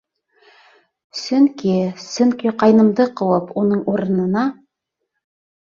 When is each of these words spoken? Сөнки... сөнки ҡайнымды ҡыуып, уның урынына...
Сөнки... 1.23 1.75
сөнки 2.05 2.53
ҡайнымды 2.63 3.07
ҡыуып, 3.21 3.55
уның 3.65 3.85
урынына... 3.95 4.51